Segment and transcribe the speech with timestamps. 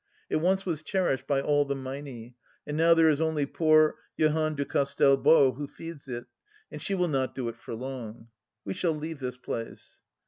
[0.31, 2.33] It once was cherished by all the Meinie,
[2.65, 6.25] and now there is only Poor Jehane du Castel Beau who feeds it,
[6.71, 8.27] and she will not do it for long.,..
[8.65, 9.99] We shall leave this place